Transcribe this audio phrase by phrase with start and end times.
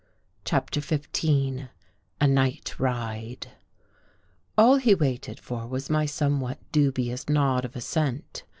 [0.45, 1.01] CHAPTER XV
[2.19, 3.51] A NIGHT RIDE
[4.57, 8.41] LL he waited for was my somewhat dubious n nod of assent.